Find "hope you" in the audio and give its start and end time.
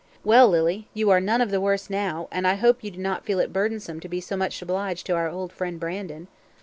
2.55-2.89